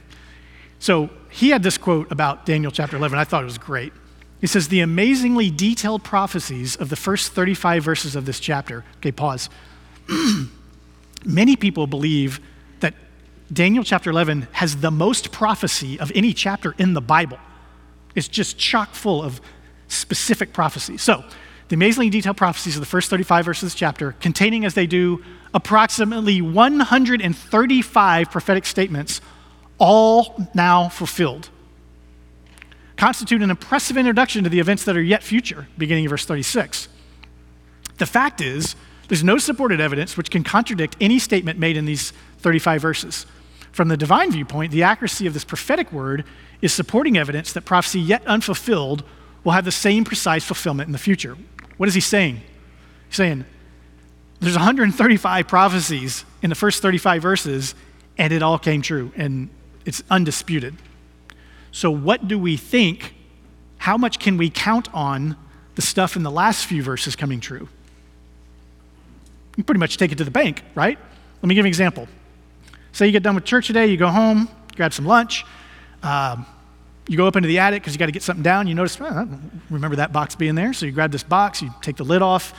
[0.79, 3.17] So he had this quote about Daniel chapter 11.
[3.17, 3.93] I thought it was great.
[4.41, 8.83] He says, The amazingly detailed prophecies of the first 35 verses of this chapter.
[8.97, 9.49] Okay, pause.
[11.25, 12.39] Many people believe
[13.51, 17.37] Daniel chapter 11 has the most prophecy of any chapter in the Bible.
[18.15, 19.39] It's just chock full of
[19.87, 21.01] specific prophecies.
[21.01, 21.23] So,
[21.67, 24.85] the amazingly detailed prophecies of the first 35 verses of this chapter, containing as they
[24.85, 29.21] do approximately 135 prophetic statements,
[29.77, 31.49] all now fulfilled,
[32.97, 36.87] constitute an impressive introduction to the events that are yet future, beginning of verse 36.
[37.97, 38.75] The fact is,
[39.07, 43.25] there's no supported evidence which can contradict any statement made in these 35 verses.
[43.71, 46.23] From the divine viewpoint, the accuracy of this prophetic word
[46.61, 49.03] is supporting evidence that prophecy yet unfulfilled
[49.43, 51.37] will have the same precise fulfillment in the future.
[51.77, 52.41] What is he saying?
[53.07, 53.45] He's saying
[54.39, 57.75] there's 135 prophecies in the first 35 verses,
[58.17, 59.49] and it all came true, and
[59.85, 60.75] it's undisputed.
[61.71, 63.13] So, what do we think?
[63.77, 65.35] How much can we count on
[65.75, 67.67] the stuff in the last few verses coming true?
[69.55, 70.97] You pretty much take it to the bank, right?
[71.41, 72.07] Let me give you an example.
[72.91, 75.45] Say you get done with church today, you go home, grab some lunch,
[76.03, 76.45] um,
[77.07, 78.67] you go up into the attic because you got to get something down.
[78.67, 80.73] You notice, remember that box being there.
[80.73, 82.53] So you grab this box, you take the lid off,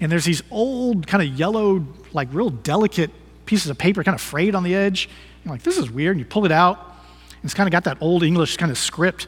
[0.00, 3.10] and there's these old, kind of yellow, like real delicate
[3.46, 5.08] pieces of paper, kind of frayed on the edge.
[5.44, 6.16] You're like, this is weird.
[6.16, 8.78] And you pull it out, and it's kind of got that old English kind of
[8.78, 9.26] script.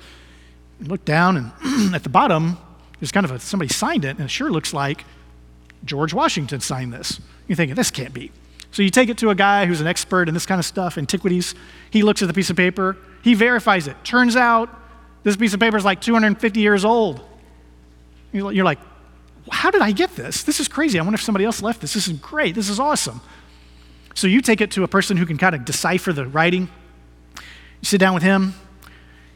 [0.81, 2.59] You look down, and at the bottom,
[2.99, 5.05] there's kind of a, somebody signed it, and it sure looks like
[5.85, 7.21] George Washington signed this.
[7.49, 8.31] You're thinking, this can't be.
[8.73, 10.97] So you take it to a guy who's an expert in this kind of stuff,
[10.97, 11.55] antiquities.
[11.91, 13.97] He looks at the piece of paper, he verifies it.
[14.05, 14.69] Turns out
[15.23, 17.21] this piece of paper is like 250 years old.
[18.33, 18.79] You're like,
[19.51, 20.45] how did I get this?
[20.45, 20.99] This is crazy.
[20.99, 21.95] I wonder if somebody else left this.
[21.95, 22.55] This is great.
[22.55, 23.21] This is awesome.
[24.15, 26.69] So you take it to a person who can kind of decipher the writing.
[27.37, 28.55] You sit down with him.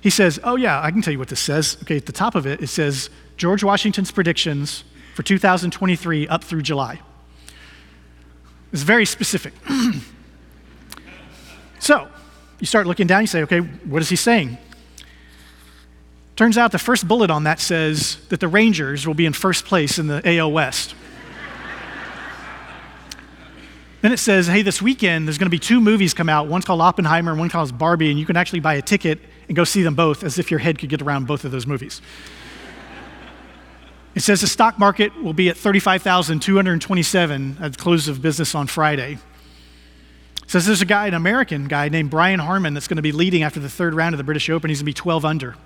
[0.00, 1.78] He says, Oh, yeah, I can tell you what this says.
[1.82, 6.62] Okay, at the top of it, it says George Washington's predictions for 2023 up through
[6.62, 7.00] July.
[8.72, 9.54] It's very specific.
[11.78, 12.08] so,
[12.58, 14.58] you start looking down, you say, okay, what is he saying?
[16.34, 19.64] Turns out the first bullet on that says that the Rangers will be in first
[19.64, 20.96] place in the AL West.
[24.00, 26.48] then it says, hey, this weekend there's going to be two movies come out.
[26.48, 29.54] One's called Oppenheimer and one called Barbie, and you can actually buy a ticket and
[29.54, 32.02] go see them both as if your head could get around both of those movies.
[34.14, 38.68] It says the stock market will be at 35,227 at the close of business on
[38.68, 39.18] Friday.
[40.42, 43.12] It says there's a guy, an American guy named Brian Harman, that's going to be
[43.12, 44.70] leading after the third round of the British Open.
[44.70, 45.50] He's going to be 12 under.
[45.50, 45.56] It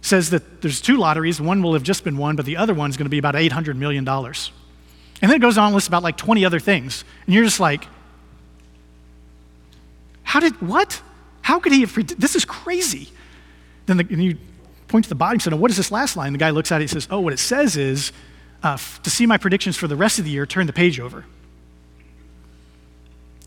[0.00, 1.40] says that there's two lotteries.
[1.40, 3.76] One will have just been won, but the other one's going to be about $800
[3.76, 4.06] million.
[4.08, 7.04] And then it goes on and lists about like 20 other things.
[7.26, 7.86] And you're just like,
[10.22, 11.02] how did, what?
[11.42, 13.10] How could he have, this is crazy.
[13.86, 14.38] Then the, you
[14.88, 16.32] point to the bottom and said, What is this last line?
[16.32, 18.12] The guy looks at it and says, Oh, what it says is,
[18.62, 21.24] uh, to see my predictions for the rest of the year, turn the page over.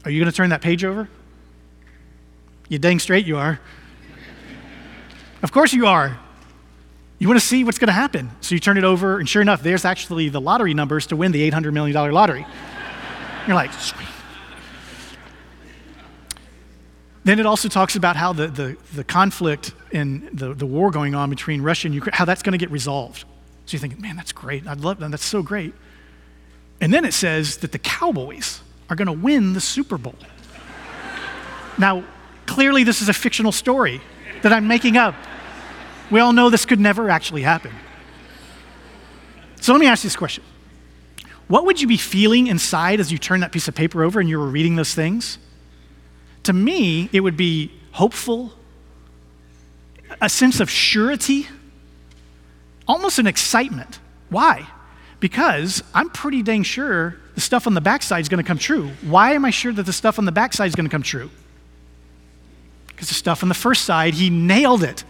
[0.05, 1.09] Are you going to turn that page over?
[2.67, 3.59] You dang straight you are.
[5.41, 6.19] of course you are.
[7.17, 8.31] You want to see what's going to happen.
[8.39, 11.33] So you turn it over, and sure enough, there's actually the lottery numbers to win
[11.33, 12.45] the $800 million lottery.
[13.45, 14.07] You're like, sweet.
[17.29, 21.13] Then it also talks about how the, the, the conflict and the, the war going
[21.13, 23.23] on between Russia and Ukraine, how that's going to get resolved.
[23.67, 24.65] So you think, man, that's great.
[24.65, 25.11] I love that.
[25.11, 25.75] That's so great.
[26.81, 30.15] And then it says that the Cowboys are going to win the Super Bowl.
[31.77, 32.03] now,
[32.47, 34.01] clearly, this is a fictional story
[34.41, 35.13] that I'm making up.
[36.09, 37.75] We all know this could never actually happen.
[39.61, 40.43] So let me ask you this question
[41.47, 44.27] What would you be feeling inside as you turn that piece of paper over and
[44.27, 45.37] you were reading those things?
[46.49, 48.51] To me, it would be hopeful,
[50.19, 51.47] a sense of surety,
[52.87, 53.99] almost an excitement.
[54.31, 54.67] Why?
[55.19, 58.89] Because I'm pretty dang sure the stuff on the backside is going to come true.
[59.03, 61.29] Why am I sure that the stuff on the backside is going to come true?
[62.87, 65.03] Because the stuff on the first side, he nailed it.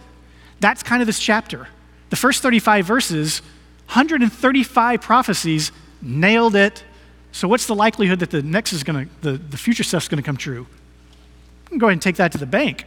[0.60, 1.68] That's kind of this chapter.
[2.10, 3.40] The first 35 verses,
[3.86, 5.72] 135 prophecies,
[6.02, 6.84] nailed it.
[7.32, 10.22] So, what's the likelihood that the next is going to, the, the future stuff's going
[10.22, 10.66] to come true?
[11.78, 12.84] Go ahead and take that to the bank.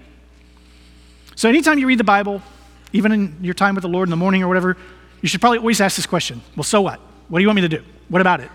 [1.36, 2.42] So, anytime you read the Bible,
[2.92, 4.78] even in your time with the Lord in the morning or whatever,
[5.22, 7.00] you should probably always ask this question Well, so what?
[7.30, 7.84] What do you want me to do?
[8.10, 8.52] What about it?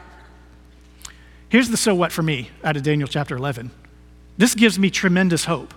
[1.49, 3.71] Here's the so what for me out of Daniel chapter 11.
[4.37, 5.75] This gives me tremendous hope.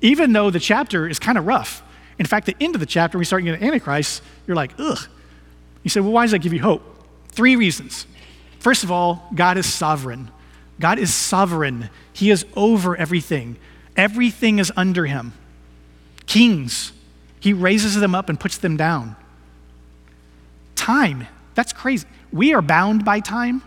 [0.00, 1.82] Even though the chapter is kind of rough.
[2.18, 4.98] In fact, the end of the chapter, we start getting Antichrist, you're like, ugh.
[5.82, 6.82] You say, well, why does that give you hope?
[7.28, 8.06] Three reasons.
[8.60, 10.30] First of all, God is sovereign.
[10.80, 11.90] God is sovereign.
[12.12, 13.56] He is over everything.
[13.96, 15.32] Everything is under him.
[16.26, 16.92] Kings,
[17.40, 19.16] he raises them up and puts them down.
[20.74, 22.06] Time, that's crazy.
[22.32, 23.62] We are bound by time.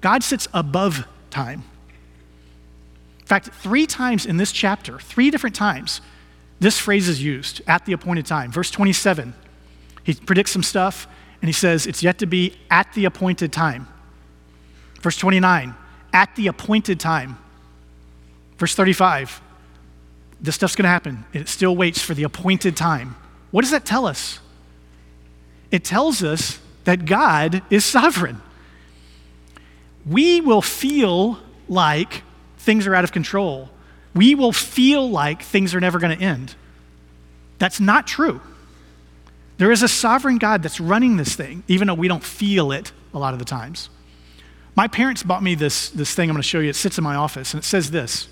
[0.00, 1.64] God sits above time.
[3.20, 6.00] In fact, three times in this chapter, three different times,
[6.60, 8.52] this phrase is used at the appointed time.
[8.52, 9.34] Verse 27,
[10.04, 11.08] he predicts some stuff
[11.40, 13.88] and he says, It's yet to be at the appointed time.
[15.00, 15.74] Verse 29,
[16.12, 17.38] at the appointed time.
[18.58, 19.40] Verse 35,
[20.40, 21.24] this stuff's going to happen.
[21.32, 23.16] It still waits for the appointed time.
[23.50, 24.38] What does that tell us?
[25.70, 28.40] It tells us that God is sovereign.
[30.04, 32.22] We will feel like
[32.58, 33.70] things are out of control.
[34.14, 36.54] We will feel like things are never going to end.
[37.58, 38.40] That's not true.
[39.58, 42.90] There is a sovereign God that's running this thing, even though we don't feel it
[43.14, 43.88] a lot of the times.
[44.74, 46.70] My parents bought me this, this thing I'm going to show you.
[46.70, 48.28] It sits in my office, and it says this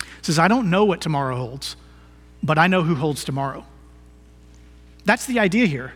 [0.00, 1.76] It says, I don't know what tomorrow holds,
[2.42, 3.64] but I know who holds tomorrow.
[5.04, 5.94] That's the idea here.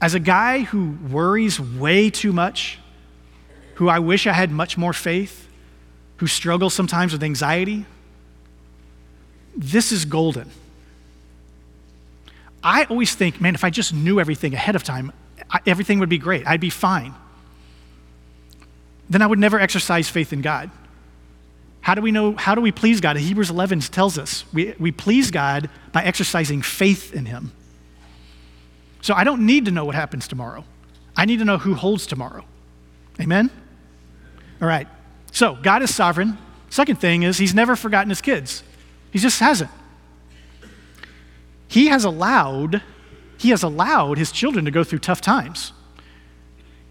[0.00, 2.78] As a guy who worries way too much,
[3.76, 5.48] who I wish I had much more faith,
[6.18, 7.86] who struggles sometimes with anxiety,
[9.56, 10.50] this is golden.
[12.62, 15.12] I always think, man, if I just knew everything ahead of time,
[15.50, 16.46] I, everything would be great.
[16.46, 17.14] I'd be fine
[19.12, 20.70] then I would never exercise faith in God.
[21.80, 23.16] How do we know, how do we please God?
[23.16, 27.52] Hebrews 11 tells us we, we please God by exercising faith in Him.
[29.00, 30.64] So I don't need to know what happens tomorrow.
[31.16, 32.44] I need to know who holds tomorrow.
[33.20, 33.50] Amen?
[34.60, 34.86] All right.
[35.32, 36.38] So God is sovereign.
[36.70, 38.62] Second thing is, He's never forgotten His kids,
[39.10, 39.70] He just hasn't.
[41.66, 42.80] He has allowed,
[43.38, 45.72] He has allowed His children to go through tough times.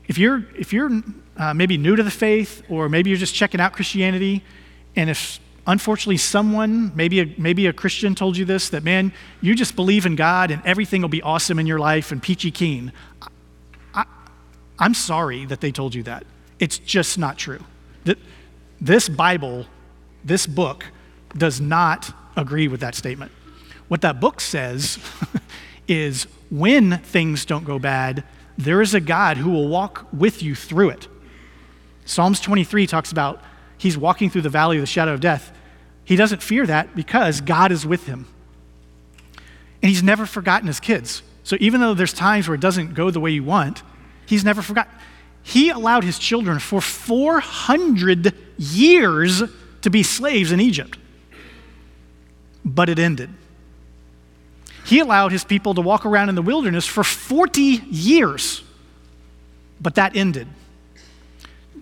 [0.08, 1.02] If you're, if you're
[1.42, 4.44] uh, maybe new to the faith, or maybe you're just checking out Christianity,
[4.96, 9.56] and if unfortunately someone, maybe a, maybe a Christian told you this, that man, you
[9.56, 12.92] just believe in God and everything will be awesome in your life and peachy keen.
[13.94, 14.06] I,
[14.78, 16.26] I'm sorry that they told you that.
[16.60, 17.64] It's just not true.
[18.06, 18.20] That
[18.80, 19.66] This Bible,
[20.24, 20.86] this book,
[21.36, 23.32] does not agree with that statement.
[23.88, 25.00] What that book says
[25.88, 28.24] is when things don't go bad,
[28.60, 31.08] there is a God who will walk with you through it.
[32.06, 33.42] Psalms 23 talks about
[33.78, 35.56] he's walking through the valley of the shadow of death.
[36.04, 38.28] He doesn't fear that because God is with him.
[39.82, 41.24] And he's never forgotten his kids.
[41.44, 43.82] So even though there's times where it doesn't go the way you want,
[44.26, 44.94] he's never forgotten.
[45.44, 49.42] He allowed his children for 400 years
[49.82, 50.98] to be slaves in Egypt.
[52.64, 53.32] But it ended.
[54.86, 58.64] He allowed his people to walk around in the wilderness for 40 years.
[59.80, 60.48] But that ended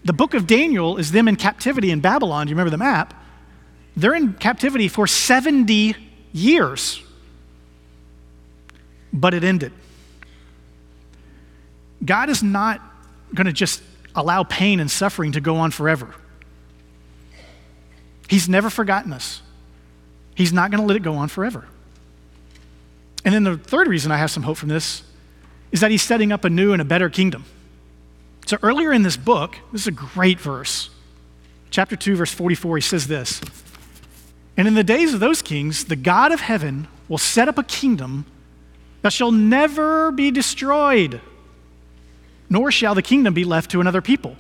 [0.10, 2.48] the book of Daniel is them in captivity in Babylon.
[2.48, 3.14] Do you remember the map?
[3.96, 5.96] They're in captivity for 70
[6.34, 7.04] years.
[9.14, 9.72] But it ended.
[12.04, 12.82] God is not
[13.36, 13.84] going to just
[14.16, 16.16] allow pain and suffering to go on forever.
[18.28, 19.44] He's never forgotten us.
[20.34, 21.68] He's not going to let it go on forever.
[23.24, 25.04] And then the third reason I have some hope from this
[25.72, 27.46] is that he's setting up a new and a better kingdom.
[28.50, 30.90] So earlier in this book, this is a great verse.
[31.70, 33.42] Chapter 2, verse 44, he says this
[34.58, 37.64] And in the days of those kings, the God of heaven will set up a
[37.64, 38.26] kingdom
[39.04, 41.22] that shall never be destroyed,
[42.50, 44.36] nor shall the kingdom be left to another people.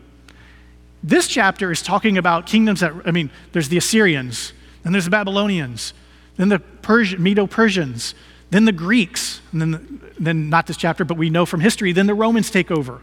[1.04, 5.12] This chapter is talking about kingdoms that, I mean, there's the Assyrians, then there's the
[5.12, 5.93] Babylonians,
[6.36, 8.15] then the Persian, Medo Persians,
[8.50, 9.82] then the Greeks, and then, the,
[10.19, 13.02] then not this chapter, but we know from history, then the Romans take over.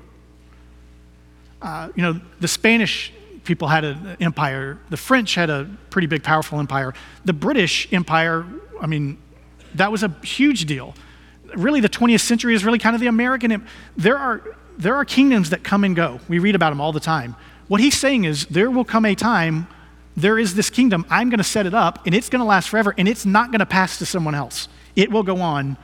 [1.62, 3.12] Uh, you know, the Spanish
[3.44, 6.92] people had an empire, the French had a pretty big, powerful empire.
[7.24, 8.44] The British Empire,
[8.80, 9.18] I mean,
[9.74, 10.94] that was a huge deal.
[11.54, 13.66] Really, the 20th century is really kind of the American.
[13.96, 14.42] There are,
[14.76, 16.20] there are kingdoms that come and go.
[16.28, 17.36] We read about them all the time.
[17.68, 19.68] What he's saying is there will come a time,
[20.16, 22.68] there is this kingdom, I'm going to set it up, and it's going to last
[22.68, 24.68] forever, and it's not going to pass to someone else.
[24.94, 25.76] It will go on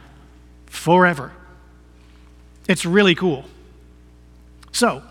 [0.66, 1.32] forever.
[2.68, 3.44] It's really cool.
[4.72, 5.02] So,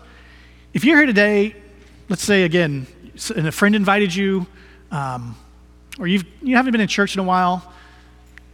[0.72, 1.56] if you're here today,
[2.08, 2.86] let's say again,
[3.34, 4.46] and a friend invited you,
[4.90, 5.36] um,
[5.98, 7.72] or you've, you haven't been in church in a while,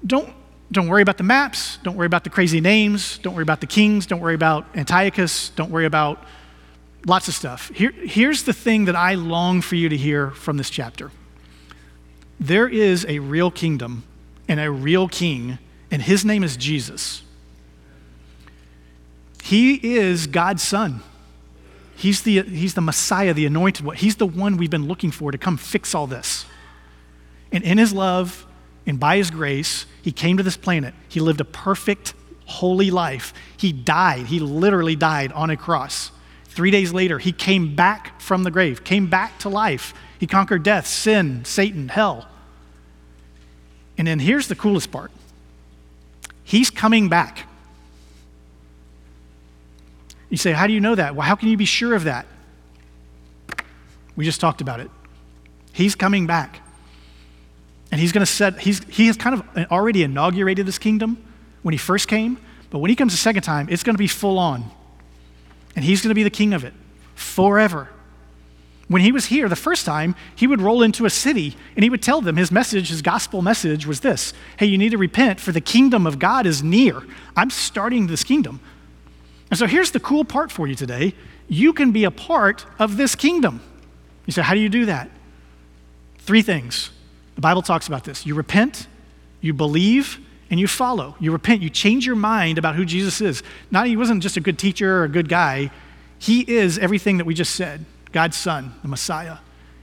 [0.07, 0.33] don't,
[0.71, 1.79] don't worry about the maps.
[1.83, 3.19] Don't worry about the crazy names.
[3.19, 4.07] Don't worry about the kings.
[4.07, 5.51] Don't worry about Antiochus.
[5.51, 6.25] Don't worry about
[7.07, 7.71] Lots of stuff.
[7.71, 11.11] Here, here's the thing that I long for you to hear from this chapter
[12.41, 14.05] there is a real kingdom
[14.47, 15.59] and a real king,
[15.91, 17.23] and his name is Jesus.
[19.43, 21.03] He is God's son.
[21.99, 23.97] He's the, he's the Messiah, the anointed one.
[23.97, 26.47] He's the one we've been looking for to come fix all this.
[27.51, 28.47] And in his love
[28.87, 30.95] and by his grace, he came to this planet.
[31.09, 32.15] He lived a perfect,
[32.47, 33.35] holy life.
[33.57, 34.27] He died.
[34.27, 36.13] He literally died on a cross.
[36.45, 39.93] Three days later, he came back from the grave, came back to life.
[40.21, 42.29] He conquered death, sin, Satan, hell.
[43.97, 45.11] And then here's the coolest part
[46.45, 47.48] He's coming back.
[50.31, 51.15] You say, How do you know that?
[51.15, 52.27] Well, how can you be sure of that?
[54.17, 54.91] We just talked about it.
[55.73, 56.61] He's coming back.
[57.91, 61.17] And he's going to set, he's, he has kind of already inaugurated this kingdom
[61.63, 62.39] when he first came,
[62.71, 64.71] but when he comes a second time, it's going to be full on
[65.75, 66.75] and he's going to be the king of it
[67.15, 67.89] forever.
[68.89, 71.91] When he was here the first time, he would roll into a city and he
[71.91, 75.39] would tell them his message, his gospel message was this Hey, you need to repent,
[75.39, 77.03] for the kingdom of God is near.
[77.37, 78.61] I'm starting this kingdom.
[79.51, 81.15] And so here's the cool part for you today
[81.49, 83.63] you can be a part of this kingdom.
[84.27, 85.11] You say, How do you do that?
[86.19, 86.91] Three things.
[87.37, 88.87] The Bible talks about this you repent,
[89.41, 91.17] you believe, and you follow.
[91.21, 91.63] You repent.
[91.63, 93.43] You change your mind about who Jesus is.
[93.71, 95.71] Not he wasn't just a good teacher or a good guy.
[96.19, 99.39] He is everything that we just said God's Son, the Messiah.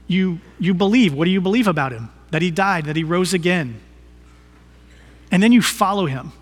[0.06, 1.14] You, you believe.
[1.14, 2.10] What do you believe about him?
[2.30, 3.80] That he died, that he rose again.
[5.30, 6.32] And then you follow him.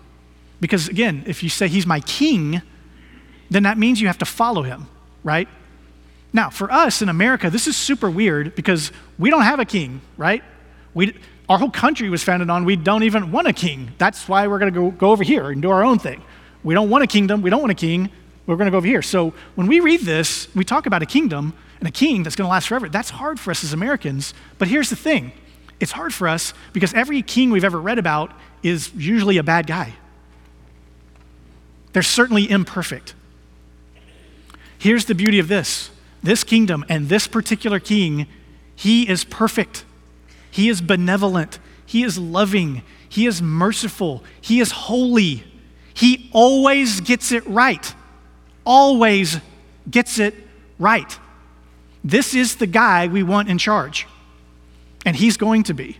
[0.59, 2.61] Because again, if you say he's my king,
[3.49, 4.87] then that means you have to follow him,
[5.23, 5.47] right?
[6.33, 10.01] Now, for us in America, this is super weird because we don't have a king,
[10.17, 10.43] right?
[10.93, 11.15] We,
[11.47, 13.91] our whole country was founded on we don't even want a king.
[13.97, 16.21] That's why we're going to go, go over here and do our own thing.
[16.63, 17.41] We don't want a kingdom.
[17.41, 18.09] We don't want a king.
[18.47, 19.01] We're going to go over here.
[19.01, 22.47] So when we read this, we talk about a kingdom and a king that's going
[22.47, 22.89] to last forever.
[22.89, 24.33] That's hard for us as Americans.
[24.57, 25.31] But here's the thing
[25.79, 28.31] it's hard for us because every king we've ever read about
[28.63, 29.93] is usually a bad guy.
[31.93, 33.13] They're certainly imperfect.
[34.85, 35.89] Here's the beauty of this
[36.21, 38.27] this kingdom and this particular king,
[38.75, 39.83] he is perfect.
[40.51, 41.57] He is benevolent.
[41.87, 42.83] He is loving.
[43.09, 44.23] He is merciful.
[44.39, 45.43] He is holy.
[45.95, 47.95] He always gets it right.
[48.63, 49.39] Always
[49.89, 50.35] gets it
[50.77, 51.17] right.
[52.03, 54.05] This is the guy we want in charge.
[55.03, 55.97] And he's going to be.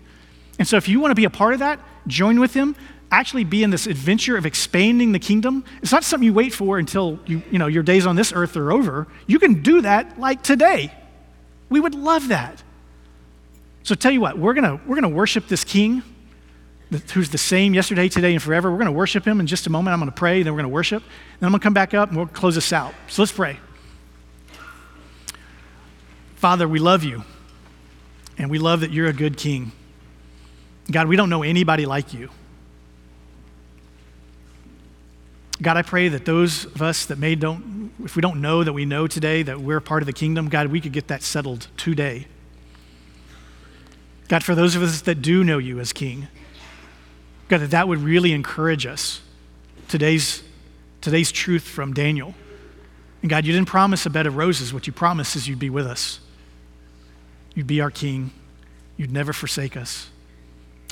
[0.60, 2.76] And so if you want to be a part of that, join with him.
[3.12, 5.64] Actually be in this adventure of expanding the kingdom.
[5.82, 8.58] It's not something you wait for until you, you know, your days on this earth
[8.58, 9.08] are over.
[9.28, 10.92] You can do that like today.
[11.70, 12.64] We would love that.
[13.84, 16.02] So tell you what, we're gonna we're gonna worship this King,
[17.14, 18.72] who's the same yesterday, today, and forever.
[18.72, 19.94] We're gonna worship him in just a moment.
[19.94, 21.04] I'm gonna pray, then we're gonna worship,
[21.40, 22.96] then I'm gonna come back up and we'll close this out.
[23.08, 23.60] So let's pray.
[26.36, 27.24] Father, we love you,
[28.40, 29.72] and we love that you're a good King.
[30.92, 32.30] God, we don't know anybody like you.
[35.66, 38.74] God, I pray that those of us that may don't, if we don't know that
[38.74, 41.70] we know today that we're part of the kingdom, God, we could get that settled
[41.76, 42.28] today.
[44.28, 46.28] God, for those of us that do know you as King,
[47.48, 49.22] God, that that would really encourage us.
[49.88, 50.44] Today's,
[51.02, 52.36] today's truth from Daniel.
[53.24, 54.72] And God, you didn't promise a bed of roses.
[54.72, 56.20] What you promised is you'd be with us.
[57.56, 58.30] You'd be our King.
[58.98, 60.12] You'd never forsake us.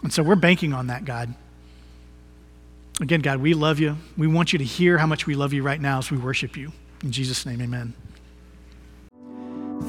[0.01, 1.35] And so we're banking on that, God.
[3.01, 3.97] Again, God, we love you.
[4.17, 6.55] We want you to hear how much we love you right now as we worship
[6.55, 6.71] you.
[7.03, 7.93] In Jesus' name, amen.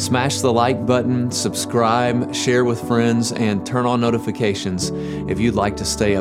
[0.00, 4.88] Smash the like button, subscribe, share with friends, and turn on notifications
[5.28, 6.18] if you'd like to stay up